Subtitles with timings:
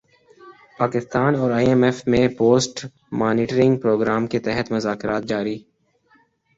[0.79, 2.85] پاکستان اور I M F میں post
[3.11, 5.57] monitoring program کے تحت مذاکرات جاری